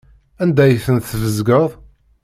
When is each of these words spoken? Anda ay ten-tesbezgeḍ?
Anda 0.41 0.61
ay 0.63 0.77
ten-tesbezgeḍ? 0.85 1.69